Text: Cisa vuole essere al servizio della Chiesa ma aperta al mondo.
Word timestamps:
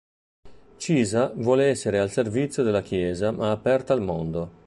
Cisa 0.77 1.31
vuole 1.35 1.69
essere 1.69 1.99
al 1.99 2.09
servizio 2.09 2.63
della 2.63 2.81
Chiesa 2.81 3.29
ma 3.29 3.51
aperta 3.51 3.93
al 3.93 4.01
mondo. 4.01 4.51